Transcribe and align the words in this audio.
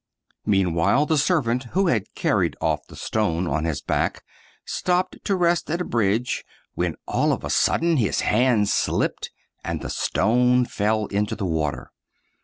Meanwhile, 0.47 1.05
the 1.05 1.17
serv 1.19 1.47
ant, 1.47 1.63
who 1.77 1.85
had 1.85 2.15
carried 2.15 2.55
off 2.59 2.87
the 2.87 2.95
stone 2.95 3.45
on 3.45 3.65
his 3.65 3.83
back, 3.83 4.23
stopped 4.65 5.23
to 5.25 5.35
rest 5.35 5.69
at 5.69 5.79
a 5.79 5.85
bridge, 5.85 6.43
when 6.73 6.95
all 7.07 7.31
of 7.31 7.43
a 7.43 7.51
sudden 7.51 7.97
his 7.97 8.21
hand 8.21 8.67
slipped 8.67 9.29
and 9.63 9.79
the 9.81 9.91
stone 9.91 10.65
fell 10.65 11.05
into 11.05 11.35
the 11.35 11.45
water. 11.45 11.91